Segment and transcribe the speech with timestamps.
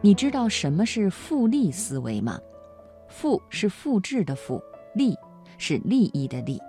[0.00, 2.38] 你知道什么是复利思维吗？
[3.08, 4.62] 复是复制的复，
[4.94, 5.16] 利
[5.58, 6.60] 是利益的利。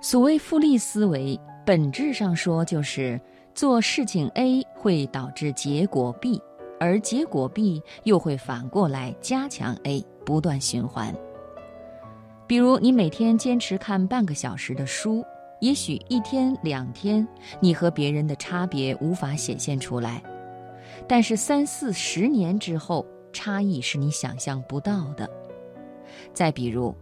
[0.00, 3.20] 所谓复利思维，本质上说就是
[3.54, 6.42] 做事情 A 会导致结果 B，
[6.80, 11.14] 而结果 B 又会反过来加强 A，不断循环。
[12.48, 15.24] 比如你每天坚持看半个小时的书，
[15.60, 17.26] 也许一天两天，
[17.60, 20.20] 你和别人的差别无法显现出来。
[21.08, 25.28] 但是三四十年之后，差异是你想象不到的。
[26.32, 26.94] 再比如，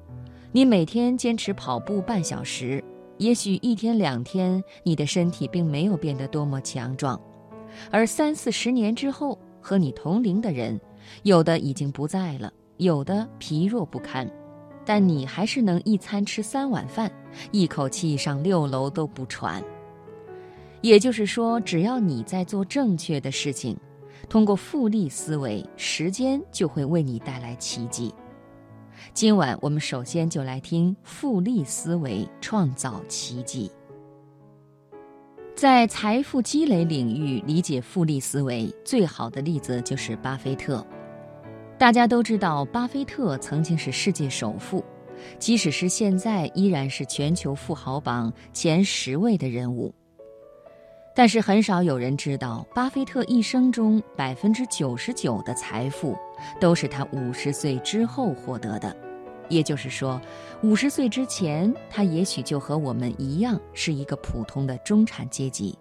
[0.52, 2.82] 你每天坚持跑步半小时，
[3.18, 7.20] 也许一天两天，你的身体并没有变得多么强壮，
[7.90, 10.80] 而三四十年之后，和你同龄的人，
[11.22, 14.30] 有的已经不在了，有的疲弱不堪，
[14.84, 17.10] 但你还是能一餐吃三碗饭，
[17.50, 19.62] 一口气上六楼都不喘。
[20.80, 23.76] 也就是说，只要你在做正确的事情。
[24.28, 28.14] 通过复利思维，时间就会为你带来奇迹。
[29.14, 33.70] 今晚我们首先就来听复利思维创造奇迹。
[35.54, 40.86] 在财富积累领域理解复利思维最好的例子就是巴菲特。
[41.78, 44.84] 大家都知道，巴菲特曾经是世界首富，
[45.38, 49.94] 即使是现在依然是全球富豪榜前十位的人物。
[51.18, 56.16] 但是很少有人知道，巴菲特一生中百分之九十九的财富
[56.60, 58.96] 都是他五十岁之后获得的。
[59.48, 60.20] 也就是说，
[60.62, 65.76] 五十岁之前，他也许就和我们一样是一个普通的中产阶级；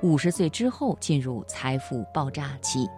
[0.00, 2.88] 五十岁之后进入财富爆炸期。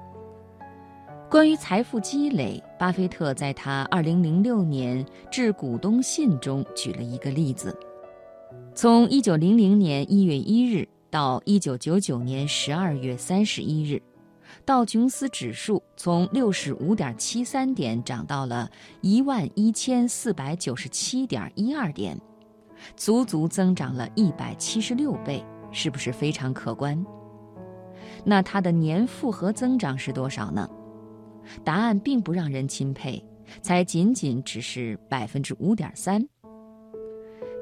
[1.30, 7.74] 关于财富积累，巴菲特在他二零零六年致股东信中举了一个例子：
[8.74, 10.86] 从一九零零年一月一日。
[11.10, 14.00] 到一九九九年十二月三十一日，
[14.64, 22.16] 道琼斯指数从六十五点七三点涨到了一万一千四百九十七点一二点，
[22.96, 27.04] 足足增长了一百七十六倍，是不是非常可观？
[28.24, 30.68] 那它的年复合增长是多少呢？
[31.64, 33.20] 答案并不让人钦佩，
[33.62, 36.24] 才仅仅只是百分之五点三。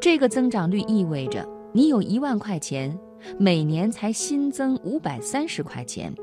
[0.01, 2.95] 这个增长率意味着你有一万块钱。
[3.39, 6.15] 每年才新增五百三十块钱，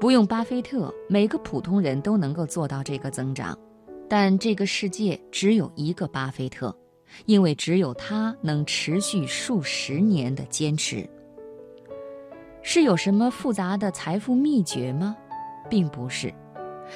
[0.00, 3.56] 不用巴菲特，每个普通人都能够做到这个增长。
[4.08, 6.76] 但这个世界只有一个巴菲特，
[7.24, 11.08] 因为只有他能持续数十年的坚持。
[12.62, 15.16] 是有什么复杂的财富秘诀吗？
[15.68, 16.32] 并不是，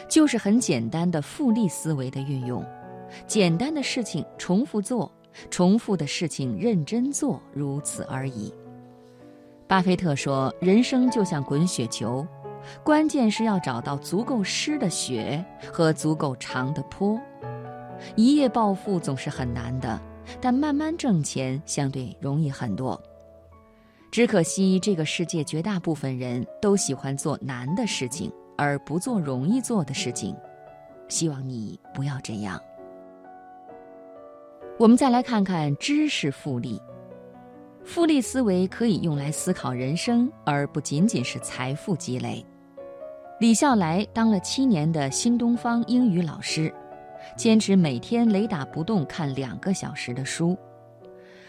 [0.08, 2.64] 就是很简单的复利思维的运用，
[3.26, 5.10] 简单的事情重复做，
[5.50, 8.52] 重复的事情认真做，如此而已。
[9.70, 12.26] 巴菲特说：“人生就像滚雪球，
[12.82, 17.16] 关键是要找到足够湿的雪和足够长的坡。
[18.16, 20.02] 一夜暴富总是很难的，
[20.40, 23.00] 但慢慢挣钱相对容易很多。
[24.10, 28.28] 只可惜这个世界绝大部分人都喜欢做难的事情，
[28.58, 30.36] 而不做容易做的事情。
[31.06, 32.60] 希望你不要这样。
[34.80, 36.82] 我们再来看看知识复利。”
[37.84, 42.44] 复利思维可以用来思考人生，而不仅仅是财富积累。
[43.40, 46.72] 李笑来当了七年的新东方英语老师，
[47.36, 50.56] 坚持每天雷打不动看两个小时的书。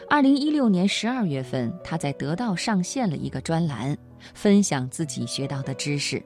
[0.09, 3.95] 二零一六年十二月份，他在得到上线了一个专栏，
[4.33, 6.23] 分享自己学到的知识。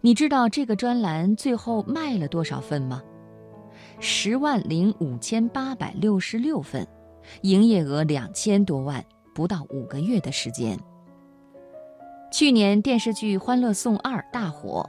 [0.00, 3.02] 你知道这个专栏最后卖了多少份吗？
[3.98, 6.86] 十万零五千八百六十六份。
[7.42, 9.02] 营业额两千多万，
[9.34, 10.78] 不到五个月的时间。
[12.30, 14.88] 去年电视剧《欢乐颂二》大火，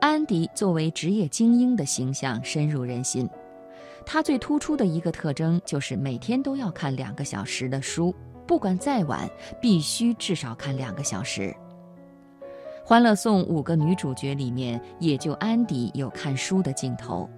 [0.00, 3.28] 安迪作为职业精英的形象深入人心。
[4.06, 8.14] 他最突出的一个特征就是每天都要看两个小时的书，
[8.46, 9.28] 不管再晚，
[9.60, 11.54] 必须至少看两个小时。
[12.84, 17.28] 《欢乐颂》五个女主角里面，也就安迪有看书的镜头。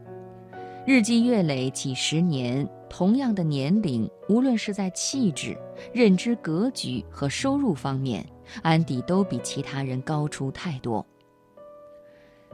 [0.85, 2.69] 日积月累，几十年。
[2.91, 5.57] 同样的年龄，无论是在气质、
[5.95, 8.23] 认知格局和收入方面，
[8.63, 11.05] 安迪都比其他人高出太多。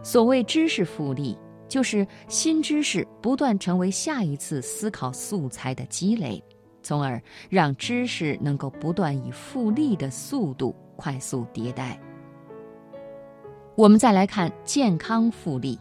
[0.00, 1.36] 所谓知识复利，
[1.66, 6.40] 就是新知识不断成为下一次思考素材的积累，
[6.84, 7.20] 从而
[7.50, 11.98] 让知识能够不断以复利的速度快速迭代。
[13.74, 15.76] 我们再来看健康复利。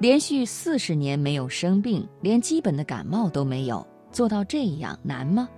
[0.00, 5.48] 连续四十年没有生病，连基本的感冒都没有，做到这样难吗？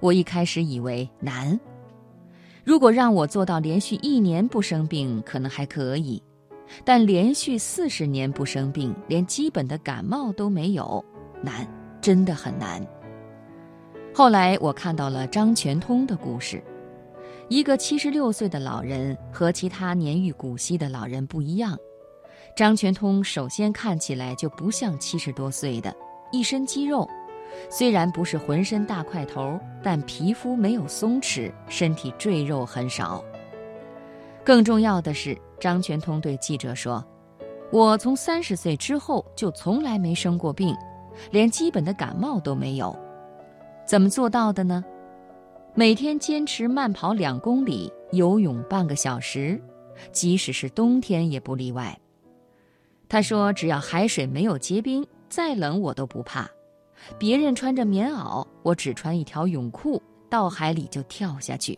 [0.00, 1.58] 我一开始以为难。
[2.64, 6.22] 如果让我做到连续一年不生病，可能还可以，
[6.84, 11.04] 但连续四十年不生病，连基本的感冒都没有，
[11.42, 11.66] 难，
[12.00, 12.84] 真的很难。
[14.12, 16.62] 后来我看到了张全通的故事，
[17.48, 21.78] 一个七十六岁的老人和其他年逾古稀的老人不一样。
[22.60, 25.96] 张全通首先看起来就不像七十多岁的，
[26.30, 27.08] 一身肌肉，
[27.70, 33.24] 虽然不是浑身大块头，但皮肤没有松弛，身体赘肉很少。
[34.44, 37.02] 更重要的是，张全通对记者说
[37.72, 40.76] ：“我从三十岁之后就从来没生过病，
[41.30, 42.94] 连基本的感冒都没有。
[43.86, 44.84] 怎么做到的呢？
[45.72, 49.58] 每天坚持慢跑两公里，游泳半个小时，
[50.12, 51.98] 即使是冬天也不例外。”
[53.10, 56.48] 他说：“只要海水没有结冰，再冷我都不怕。
[57.18, 61.76] 别人穿着棉袄，我只穿一条泳裤，到海里就跳下去。”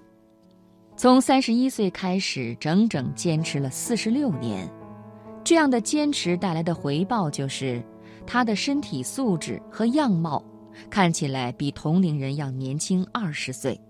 [0.94, 4.70] 从三十一岁开始，整整坚持了四十六年，
[5.42, 7.82] 这样的坚持带来的回报就是，
[8.26, 10.44] 他的身体素质和样貌
[10.90, 13.80] 看起来比同龄人要年轻二十岁。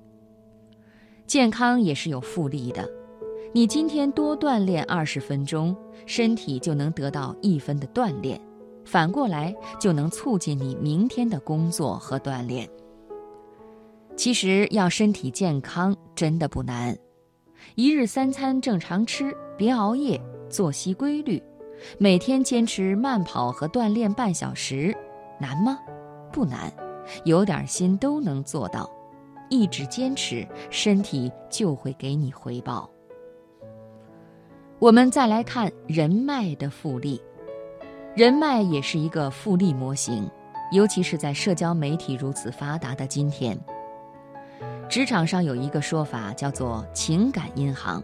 [1.26, 2.88] 健康也是有复利的，
[3.54, 5.76] 你今天多锻炼二十分钟，
[6.06, 8.40] 身体就能得到一分的锻炼，
[8.82, 12.66] 反过来就能促进你明天的工作和锻炼。
[14.16, 16.96] 其实要身体健康真的不难，
[17.74, 20.18] 一日三餐正常吃，别熬夜，
[20.48, 21.42] 作息规律，
[21.98, 24.96] 每天坚持慢跑和锻炼半小时，
[25.38, 25.78] 难吗？
[26.32, 26.72] 不难，
[27.26, 28.90] 有点心都能做到。
[29.50, 32.88] 一直坚持，身体就会给你回报。
[34.82, 37.22] 我们再来看人脉的复利，
[38.16, 40.28] 人脉也是一个复利模型，
[40.72, 43.56] 尤其是在社交媒体如此发达的今天。
[44.88, 48.02] 职场上有一个说法叫做“情感银行”。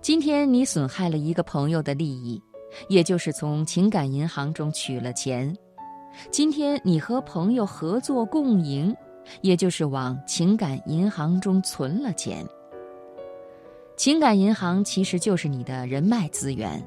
[0.00, 2.40] 今天你损害了一个朋友的利益，
[2.88, 5.52] 也就是从情感银行中取了钱；
[6.30, 8.94] 今天你和朋友合作共赢，
[9.40, 12.46] 也就是往情感银行中存了钱。
[13.96, 16.82] 情感银行其实就是你的人脉资源。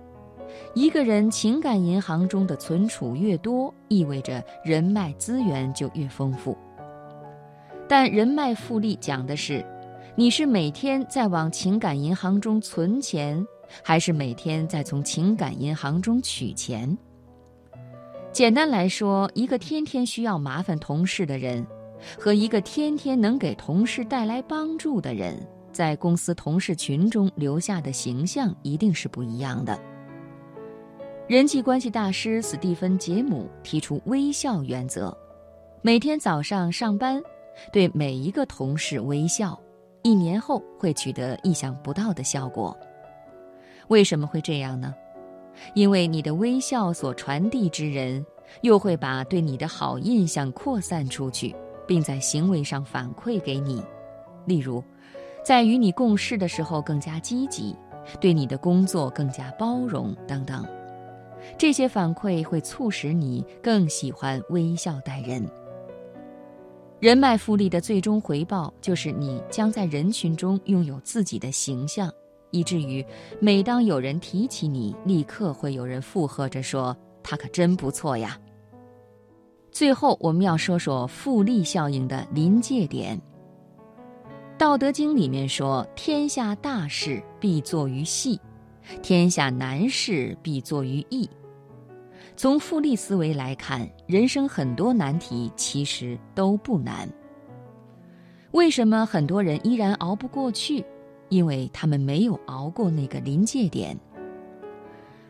[0.73, 6.57] 一个人情感银行中的存储越多，意味着人脉资源就越丰富。
[7.87, 9.65] 但人脉复利讲的是，
[10.15, 13.45] 你是每天在往情感银行中存钱，
[13.81, 16.97] 还是每天在从情感银行中取钱？
[18.33, 21.65] 简单来说，一个天天需要麻烦同事的人，
[22.19, 25.35] 和一个天天能给同事带来帮助的人，
[25.77, 29.79] 在公司同事群中留下的形象一定是不一样的。
[31.27, 35.15] 人际关系大师斯蒂芬·杰姆提出微笑原则，
[35.83, 37.21] 每天早上上班。
[37.71, 39.59] 对每一个同事微笑，
[40.01, 42.75] 一年后会取得意想不到的效果。
[43.89, 44.95] 为什么会这样呢？
[45.75, 48.25] 因为你的微笑所传递之人，
[48.61, 51.55] 又会把对你的好印象扩散出去，
[51.87, 53.83] 并在行为上反馈给你。
[54.45, 54.83] 例如，
[55.47, 57.73] 在与你共事的时候更加积极，
[58.19, 60.67] 对你的工作更加包容等等。
[61.57, 65.49] 这些反馈会促使你更喜欢微笑待人。
[66.99, 72.11] 人脉复利的最终回报，就是你将在人群中拥有自己的形象，
[72.51, 73.01] 以至于
[73.39, 76.93] 每当有人提起你，立刻会有人附和着说
[77.23, 78.37] ：“他可真不错呀。”
[79.71, 83.17] 最后，我们要说说复利效应的临界点。
[84.57, 88.39] 《道德经》里面说：“天下大事必作于细，
[89.03, 91.29] 天下难事必作于易。”
[92.35, 97.07] 从复利思维来看，人生很多难题其实都不难。
[98.51, 100.83] 为什么很多人依然熬不过去？
[101.29, 103.95] 因为他们没有熬过那个临界点。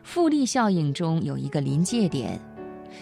[0.02, 2.40] 复利效应中有一个临界点，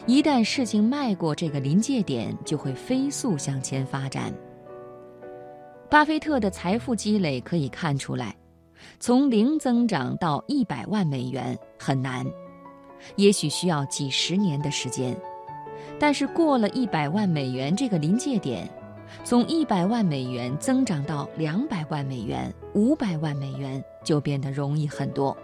[0.08, 4.34] 一旦事情迈过这个临界点，就会飞速向前发展。
[5.88, 8.34] 巴菲特的财富积累可以看出来，
[8.98, 12.26] 从零增长到一百万美元很难。
[13.14, 15.16] 也许需要几十年的时间，
[15.98, 18.68] 但是过了一百万美元这个临界点，
[19.22, 25.36] 从一百万美元增长到两百万美元、五百万美元就变得容易很多。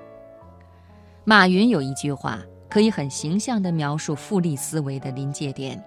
[1.25, 5.80] 马云有一句话可以很形象地描述复利思维的临界点：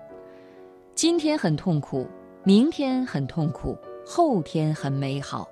[0.94, 2.08] 今天很痛苦，
[2.46, 5.48] 明天很痛苦，后天很美好，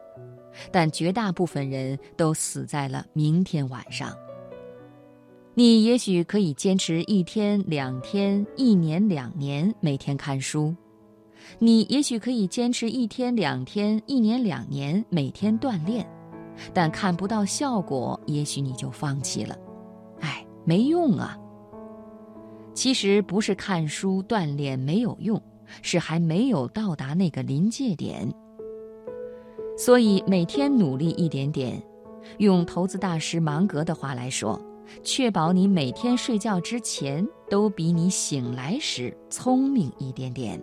[0.71, 4.15] 但绝大部分人都死在了明天晚上。
[5.55, 10.75] 你也许可以坚持一天、两天、一年、两年，每天看书；
[11.59, 16.07] 你也许可以坚持一天、两天、一年、两年，每天锻炼，
[16.73, 19.57] 但看不到效果，也许你就放弃了。
[20.21, 21.37] 哎没用啊。
[22.73, 25.39] 其实不是看书锻炼没有用，
[25.83, 28.27] 是还没有到达那个临界点。
[29.77, 31.81] 所以每天努力一点点，
[32.37, 34.59] 用投资大师芒格的话来说，
[35.03, 40.61] 确保你每天睡觉之前都比你醒来时聪明一点点。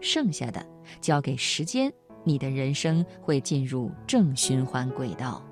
[0.00, 0.64] 剩下的
[1.00, 1.92] 交给时间，
[2.24, 5.42] 你的人生会进入正循环轨道。